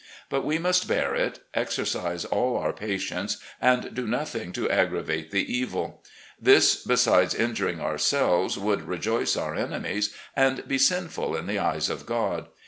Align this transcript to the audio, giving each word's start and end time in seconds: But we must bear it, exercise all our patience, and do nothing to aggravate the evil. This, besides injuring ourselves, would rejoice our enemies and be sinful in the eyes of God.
But 0.31 0.43
we 0.43 0.57
must 0.57 0.87
bear 0.87 1.13
it, 1.13 1.41
exercise 1.53 2.25
all 2.25 2.57
our 2.57 2.73
patience, 2.73 3.37
and 3.61 3.93
do 3.93 4.07
nothing 4.07 4.51
to 4.53 4.67
aggravate 4.67 5.29
the 5.29 5.45
evil. 5.55 6.03
This, 6.41 6.83
besides 6.83 7.35
injuring 7.35 7.79
ourselves, 7.79 8.57
would 8.57 8.81
rejoice 8.87 9.37
our 9.37 9.53
enemies 9.53 10.11
and 10.35 10.67
be 10.67 10.79
sinful 10.79 11.35
in 11.35 11.45
the 11.45 11.59
eyes 11.59 11.87
of 11.87 12.07
God. 12.07 12.47